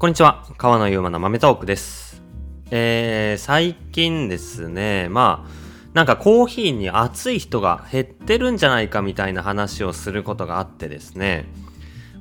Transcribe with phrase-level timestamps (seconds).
[0.00, 0.46] こんにちは。
[0.56, 2.22] 川野ゆうまの豆トークです。
[2.70, 5.50] えー、最近ですね、まあ、
[5.92, 11.44] なんかコーヒーに熱い人が減ってるんじゃないかみたいな話をすることがあってですね、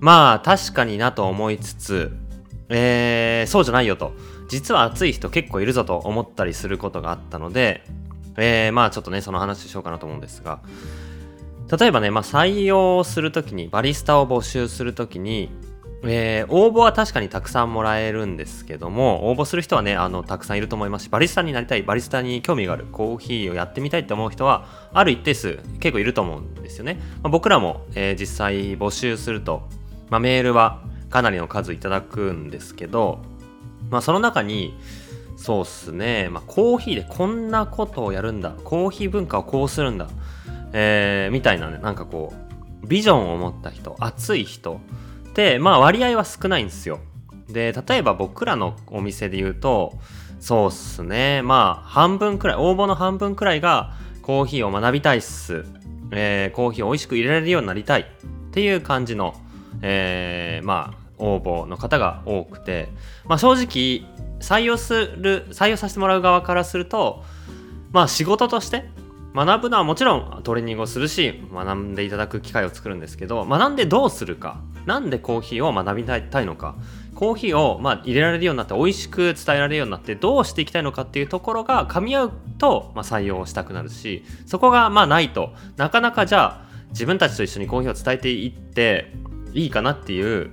[0.02, 2.18] まあ、確かになと思いつつ、
[2.68, 4.11] えー、そうじゃないよと。
[4.49, 7.85] 実は熱い人結構いるぞと思ったりすることがあったので、
[8.35, 10.59] えー、まあちょっとね、その話しようかなと思うんですが、
[11.79, 15.49] 例えばね、まあ、採用するときに、バリスタを募集するときに、
[16.04, 29.67] えー応募は確かにたくさんもらえるんですけども応募する人はねあのたくさんいると思いますしバリスタになりたいバリスタに興味があるコーヒーをやってみたいって思う人はある一定数結構いると思うんですよね、まあ僕らも、えー実際募集すると、
[30.09, 33.20] まあ、メールはかなりの数いただくんですけど、
[33.90, 34.77] まあ、その中に
[35.35, 40.07] そうっすね、まあ、コーヒーでこんなことをやるんだコーヒー文化をこうするんだ、
[40.73, 42.34] えーみたいなねなんかこ
[42.84, 44.79] うビジョンを持った人熱い人
[45.59, 46.99] まあ割合は少ないんですよ。
[47.48, 49.93] で例えば僕らのお店で言うと
[50.39, 51.41] そうっすね。
[51.43, 55.65] まあ半分くらい応募の半分くらいがコーヒーを学びたいっす、
[56.12, 58.01] えーコーヒーを美味しく入れられるようになりたい。
[58.01, 58.05] っ
[58.51, 59.35] ていう感じの、
[59.82, 62.90] えーまあ応募の方が多くて、
[63.26, 67.23] まあ、正直採用する採用させてもらう側からすると
[67.92, 68.90] まあ仕事として
[69.34, 76.76] 学ぶのはもちろんトレーニングをするし学んでいただく機会を作るんですけど学んでどうするかなんでコーヒーを学びたいのか
[77.14, 89.14] コーヒーをま入れられるようになって美味しく伝えられるようになってどうしていきたいのかっていうところが噛み合うと、ま、採用したくなるしそこがまあないとなかなかじゃあ自分たちと一緒にコーヒーを伝えていって
[89.54, 90.52] いいかなっていう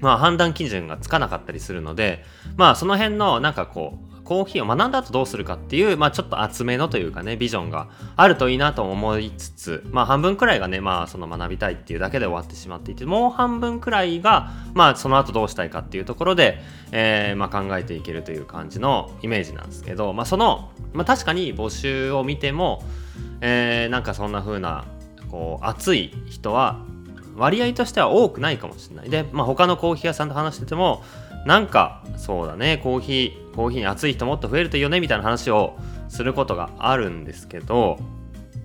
[0.00, 2.24] まあ、判断基準がつかなかったりするので、
[2.56, 16.60] まあ、その辺のなんかこうコーヒーを学んだ後どうするかっていう、まあ、ちょっと厚めのというかねビジョンがあるといいなと思いつつ、まあ、半分くらいがね、まあ、その学びたいっていうだけで終わってしまっていてもう半分くらいが、まあ、その後どうしたいかっていうところで、
[16.90, 22.82] えーまあ、考えていけるという感じのイメージなんですけど、まあ、その、まあ、確かに募集を見ても、
[23.40, 24.84] えーなんかそんな風な
[25.30, 26.84] こう熱い人は
[27.36, 29.10] 割合としては多くないかもしれない。
[29.10, 31.02] で、まあ、他のコーヒー屋さんと話してても、
[31.44, 35.76] なんか、そうだね、コーヒー、コーヒーに熱い人もっと増えるといいよね、みたいな話を
[36.08, 37.98] することがあるんですけど、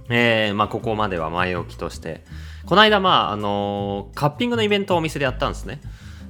[0.10, 2.24] えーまあ、ここまでは前置きとして、
[2.66, 5.82] この間、まあ、あのーカッピングのイベントをお店でやったんですね。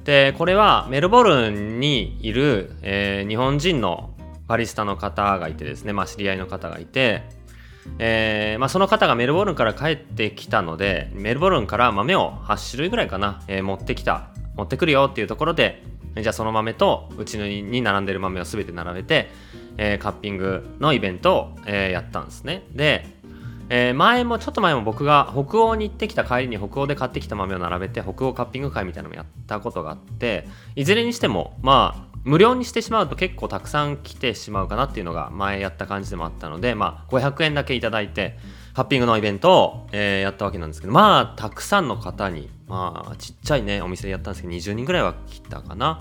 [0.04, 4.10] で、これはメルボルンにいる、えー日本人の
[4.46, 7.22] バリスタの方がいてですね、まあ、知り合いの方がいて、
[7.98, 15.82] えーまあ、その方がメルボルンから帰ってきたのでメルボルンから豆を8種類ぐらいかな、えー持ってきた持ってくるよっていうところで
[16.16, 19.30] じゃあその豆とうちに並んでる豆を全て並べて、
[19.78, 22.64] えーカッピングのイベントを、えやったんですね。
[22.72, 23.06] で、
[23.70, 38.38] えー前もちょっと前も僕が北欧に行ってきた帰りに北欧で買ってきた豆を並べて北欧カッピング会みたいなのもやったことがあっていずれにしてもまあ無料にしてしまうと結構たくさん来てしまうかなっていうのが前やった感じでもあったのでまあ500円だけいいて
[38.74, 46.00] カッピングのイベントを、えーやったわけなんですけどまあたくさんの方にまあちっちゃいねお店でやったんですけど20人ぐらいは来たかな。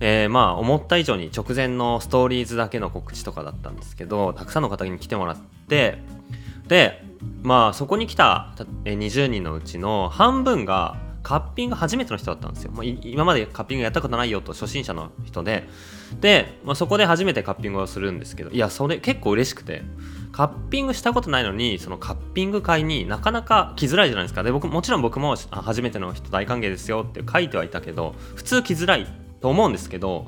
[0.00, 5.36] えーまあ思った以上に直前のストーリーズだけの告知とかだったんですけどたくさんの方に来てもらっ
[5.68, 5.98] て
[6.68, 7.04] で
[7.42, 8.54] まあそこに来た
[8.84, 15.68] 20人のうちの半分がカッピング初めての人だったんですよ、まあい今までカッピングやったことないよと初心者の人で。
[16.20, 18.50] で、まあ、そこで初めてカッピングをするんですけど。
[18.50, 19.82] いやそれ結構嬉しくて。
[20.32, 24.42] カッピングしたことないのにそのカッピング会になかなか来づらいじゃないですか。
[24.42, 29.06] で僕もちろん僕も初めての人大歓迎ですよって書いてはいたけど普通来づらい
[29.40, 30.26] と思うんですけど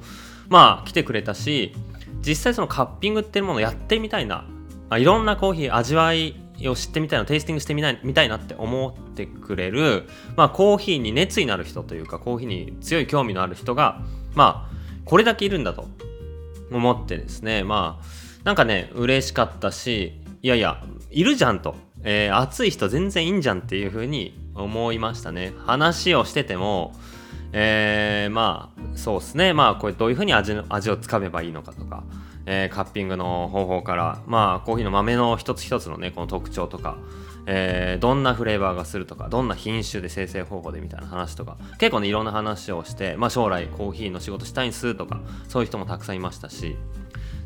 [0.48, 1.74] まあ来てくれたし
[2.20, 4.46] 実際そのカッピングっていうものをやってみたいな。
[4.88, 14.00] あいろんなコーヒー味わいを知ってみたいなテイスティングしてみたいみたいなって思ってくれる、まあ、コーヒーに熱意のある人というかコーヒーに強い興味のある人が
[14.34, 15.88] まあこれだけいるんだと
[16.70, 17.62] 思ってですね。
[17.62, 18.04] まあ
[18.44, 25.52] なんかね嬉しかったしいやいやいるじゃんと、えー熱い人全然いいんじゃんっていう風に思いましたね。
[25.66, 26.92] 話をしてても
[27.52, 29.52] えーまあそうですね。
[29.52, 32.04] まあこれどういう風に味の味をつかめばいいのかとか、
[32.46, 34.18] えーカッピングの方法から。
[34.26, 36.96] まあコーヒーの豆の一つ一つのねこの特徴とか。
[37.48, 39.28] えーどんなフレーバーがするとか。
[39.28, 41.56] どんな品種で生成方法でみたいな話とか。
[41.78, 45.20] 結構ねいろんな話をして、まあ、将来コーヒーの仕事したいんすとか。
[45.48, 46.76] そういう人もたくさんいましたし。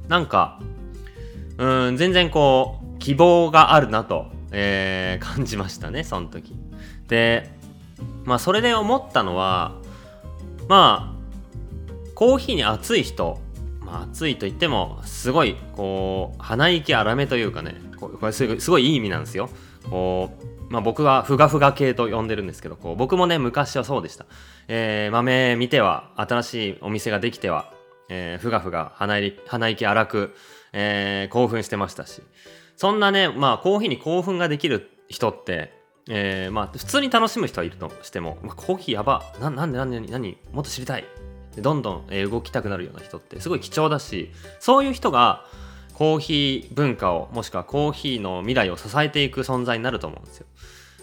[0.09, 0.59] なんか
[1.59, 6.57] うん全然こう希望があるなと、えー感じましたねその時。
[7.07, 7.51] で
[8.25, 9.75] まあそれで思ったのは
[10.71, 13.41] まあコーヒーに熱い人
[13.81, 19.51] まあ熱いと言ってもすごいこう鼻息荒めというかねこれすごいすごいいい意味なんですよ。
[19.91, 24.27] こう、まあ、僕はふがふが系と呼んでるんですけどこう僕もね昔はそうでした、
[24.69, 27.73] えー、豆見ては新しいお店ができては、
[28.09, 29.17] えー、ふがふが鼻
[29.49, 30.37] 鼻息荒く、
[30.73, 32.23] えー、興奮してましたし。
[32.77, 41.05] そんなねまあコーヒーに興奮ができる人ってえー、まあ普通に楽しむ人はいるとしても、まあ、コーヒーやばななんでなんで何もっと知りたい。
[41.57, 44.31] どんどん動きたくなるような人ってすごい貴重だし
[44.61, 45.45] そういう人が
[45.95, 50.47] コーヒー文化をもしくはコーヒーの未来を支えていく存在になると思うんですよ。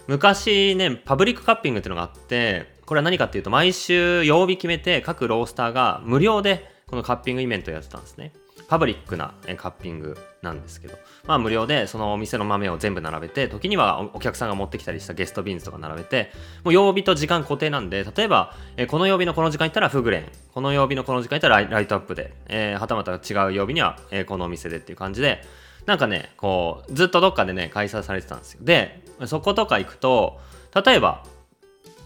[0.06, 8.32] 昔ねパブリックカッピングっていうのがあってこれは何かっていうと毎週曜日決めて各ロースターが無料でこのカッピングイベントをやってたんですね。
[8.68, 16.30] パブリックなカッピングなんですけど、まあ無料でそのお店の豆を全部並べて、時にはお客さんが持ってきたりしたゲストビーンズとか並べて、
[16.64, 25.42] もう曜日と時間固定なんで、例えば、えこの曜日のこの時間行ったらフグレン、この曜日のこの時間行ったらライトアップで、えー、はたまた違う曜日には、え、このお店でっていう感じで、
[25.86, 28.60] なんかね、こう、ずっとどっかでね、開催されてたんですよ。
[28.62, 30.40] で、そことか行くと、
[30.84, 31.24] 例えば、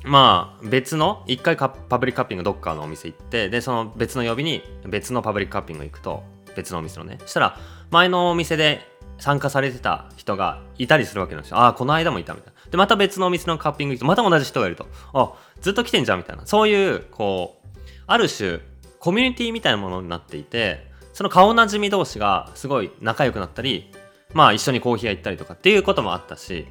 [0.04, 1.68] まあ別の一回パ
[1.98, 6.24] ブリックカッピングどっかのお店行ってでその別の曜日に別のパブリックカッピング行くと
[6.56, 7.18] 別のお店のね。
[7.20, 7.58] そしたら
[7.90, 8.80] 前のお店で
[9.18, 11.58] 参加されてた人がいたりするわけなんですよ。
[11.58, 12.70] ああこの間もいたみたいな。
[12.70, 14.86] でまた別のお店のカッピング行くとまた同じ人がいると。
[15.12, 16.46] あずっと来てんじゃんみたいな。
[16.46, 18.60] そういうこうある種
[18.98, 23.92] コミュニティみたいなものになっていてその顔なじみ同士がすごい仲良くなったり
[24.34, 26.66] まあ一緒にコーヒー屋行ったりとかっていうこともあったし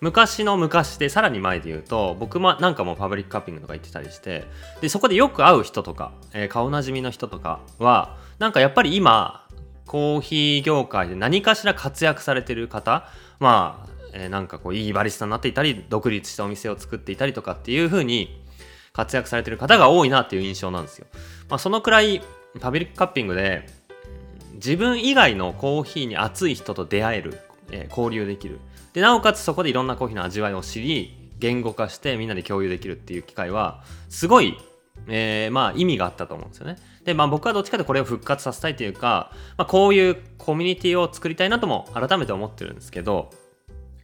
[0.00, 4.44] 昔の昔でさらに前で言うと僕もなんかもパブリックカッピングとか行ってたりして
[4.80, 9.46] でそこでよく会う人とか、えー、顔なじみの人とかはなんかやっぱり今
[9.86, 13.08] コーヒー業界で何かしら活躍されてる方
[13.40, 18.42] まあ、えー、なんかこういいバリスタになっていたり独立したお店を作っていたりとかっていう風に
[18.92, 21.06] 活躍されてる方が多いなっていう印象なんですよ。
[21.50, 22.22] まあ、そのくらい
[22.60, 23.68] パブリックカッピングで
[24.56, 28.58] 自分以外のコーヒーに熱い人と出会える、えー、交流できる
[28.92, 34.56] でなおかつそこでいろんなコーヒーの味わいを知り言語化してみんなで共有できるっていう機会はすごい、
[35.06, 36.76] えー、まあ意味があったと思うんですよね。
[37.04, 43.30] でまあ僕はどっちかとこれを復活させたいというか、まあ、こういうコミュニティを作りたいなとも改めて思ってるんですけど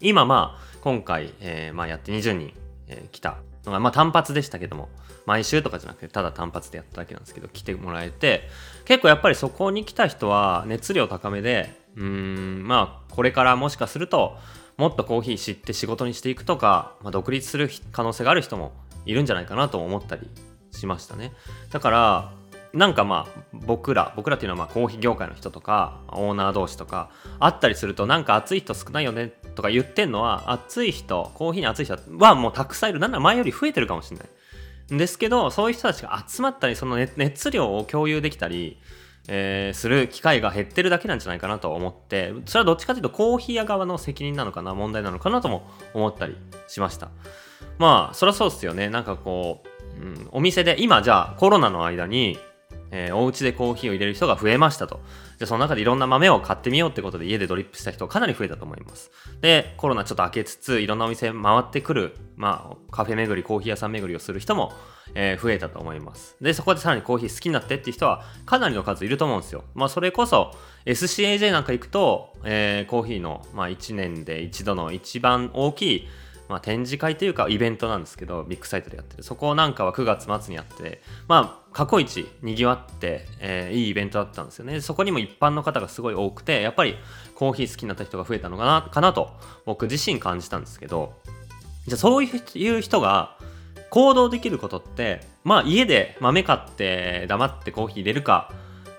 [0.00, 2.52] 今まあ今回、えー、まあやって20人、
[2.88, 4.88] えー、来たのがまあ単発でしたけども
[5.26, 8.48] 毎週とかじゃなくてただ単発でやっただけなんですけど来てもらえて
[8.84, 14.36] 結構やっぱりそこに来た人は熱量高めでうーんまあこれからもしかすると
[14.76, 18.72] もっとコーヒー知って仕事にしていくとか、まあ、独立する可能性がある人も
[19.04, 20.28] いるんじゃないかなと思ったり
[20.70, 21.32] しましたね。
[21.70, 22.32] だから
[22.72, 32.98] なんかまあ僕ら僕らっていうのはまあコーヒー業界の人とかオーナー同士とか会ったりするとなんか熱い人少ないよねとか言ってんのは熱い人コーヒーに熱い人はもうたくさんいる。
[32.98, 34.94] なんなら前より増えてるかもしれない。
[34.94, 38.78] んですけどそういう人たちが集まったりその熱量を共有できたり
[39.28, 47.10] えー、する機会が減ってるだけなんじゃないかなと思ってそれはどっちかというとコーヒー屋側の責任なのかな問題なのかなとも思ったりしました。
[47.78, 48.88] まあそりゃそうですよね。
[48.88, 49.62] なんかこ
[49.98, 52.38] う、うん、お店で今じゃあコロナの間に
[52.92, 55.00] えー、お家でコーヒーを入れる人が増えましたと。
[55.38, 59.10] で、その中でいろんな豆を買ってみようってことで家でドリップした人かなり増えたと思います。
[59.40, 64.72] で、コロナちょっと明けつつ、いろんなお店回ってくる、まあ、カフェ巡り、コーヒー屋さん巡りをする人も、
[65.14, 66.36] えー、増えたと思います。
[66.40, 69.64] で、そこでさらにコーヒー好きになってっていう人はかなりの数いると思うんですよ。
[69.74, 70.54] まあ、それこそ
[70.84, 76.08] SCAJ なんか行くと、えー、コーヒーの、まあ、1年で一度の一番大きい
[76.52, 79.22] まあ、展示会というかイベントなんですけどビッグサイトでやってる。
[79.22, 84.82] そこなんかは9月末にやってまあ過去一にぎわって、えー、いいイベントだったんですよね。
[84.82, 86.96] そこにも一般の方がすごい多くてやっぱり
[87.34, 89.30] コーヒー好きになった人が増えたのかなかなと
[89.64, 91.14] 僕自身感じたんですけど
[91.86, 93.38] じゃあそういう人が
[93.88, 98.52] 行動できることってまあ家で豆買って黙ってコーヒー入れるか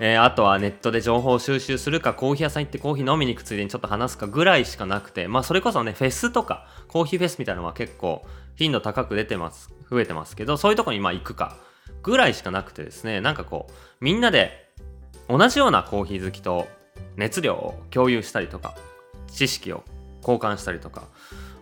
[0.06, 9.74] えー、あとはネットで情報収集するかコーヒー屋さん行ってコーヒー飲みに行くついでにちょっと話すかぐらいしかなくてまあそれこそねフェスとかコーヒーフェスみたいなのは結構頻度高く出てます。
[9.90, 11.56] 増えてますけどそういうとこにまあ行くか
[12.02, 14.68] ぐらいしかなくてですねなんかこうみんなで
[15.30, 16.68] 同じようなコーヒー好きと
[17.16, 18.76] 熱量を共有したりとか
[19.28, 19.86] 知識を
[20.22, 21.04] 交換したりとか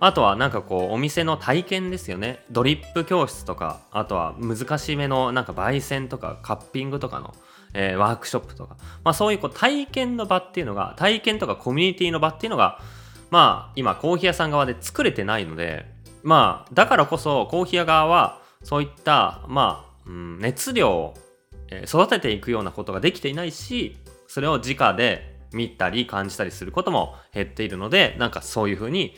[0.01, 2.43] あとはなんかこうお店の体験ですよね。
[2.49, 7.33] ドリップ教室とかあとは難しめのなんか焙煎とかカッピングとかの
[7.73, 12.79] えー、ワークショップとか、まあ、そういうこう体験の場っていうのが体験とかコミュニティの場っていうのが
[13.29, 15.85] まあ今コーヒー屋さん側で作れてないので
[16.23, 21.13] まあだからこそコーヒー屋側はそういったまあ、うん、熱量を
[21.85, 29.15] 育てていくようなことができていないしそれを直で見たり感じたりすることも減っているのでなんかそういうふうに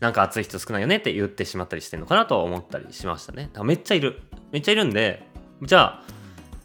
[0.00, 3.50] なんか熱い人少ないよねって言ってしまったりしてるのかなと思ったりしましたね。
[3.62, 4.22] めっちゃいる。
[4.52, 5.26] めっちゃいるんで、
[5.62, 6.02] じゃあ、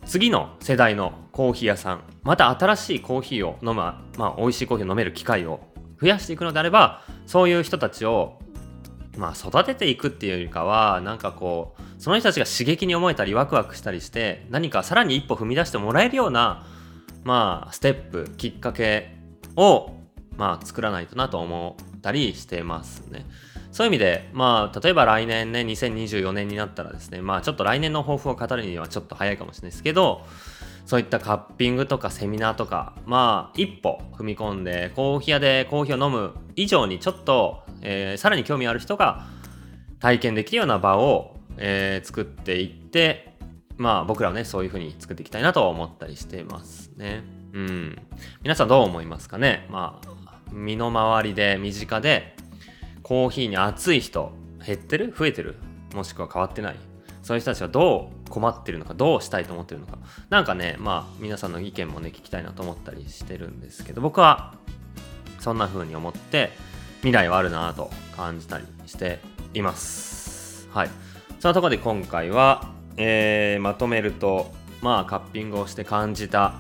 [0.06, 5.62] 次の世代のコーヒー屋さんまた新しいコーヒーを飲む、まあ、美味しいコーヒーを飲める機会を
[6.02, 8.40] 増やしていくのであればそういう人たちを
[9.18, 16.66] まあ育てていくっていうよりかはなんかこうその人たちが刺激に思えたりワクワクしたりして何かさらに一歩踏み出してもらえるような
[17.24, 19.16] まあステップきっかけ
[19.56, 19.92] を
[20.38, 23.26] まあ作らないとなと思ったりしてますね。
[23.72, 30.26] そういう意味で、まあ、例えば来年ね、2024年になったらですね、まあ、ちょっと来年の抱負を語るにはちょっと早いかもしれないですけど、
[30.86, 39.28] そういったカッピングとかセミナーとか、まあ、一歩踏み込んで、コーヒー屋でコーヒーを飲む以上にちょっと、えー、さらに興味ある人が
[40.00, 43.38] 体験できるような場を、えー、作っていって、
[43.78, 47.24] まあ、僕らはね、そういう風に作っていきたいなと思ったりしてますね。
[47.54, 48.02] うん。
[48.42, 49.68] 皆さんどう思いますかね？
[49.70, 50.02] ま、
[50.52, 52.36] 身の回りで、身近で、
[53.04, 54.32] コーヒーに熱い人、
[54.66, 55.14] 減ってる？
[55.18, 55.56] 増えてる？
[55.96, 56.76] もしくは変わってない？
[57.24, 58.94] そういう人たちはどう困ってるのか？
[58.94, 59.98] どうしたいと思ってるのか？
[60.30, 64.54] 何かねまあ皆さんの意見もね聞きたいなと思ったりしてるんですけど僕は
[65.40, 66.52] そんな風に思って
[66.98, 69.20] 未来はあるなぁと感じたりして
[69.54, 70.68] います。
[70.72, 70.90] はい。
[71.40, 74.52] そのところで今回は、えー、まとめると
[74.82, 76.56] まあカッピングをして感じた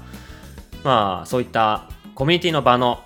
[0.84, 3.03] まあそういったコミュニティの場の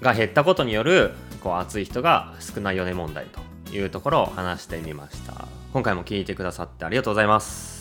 [0.00, 1.12] が減ったことによる
[1.42, 5.46] こう熱い人が少ないよね問題というところを話してみました。
[5.72, 7.75] 今回も聞いてくださってありがとうございます。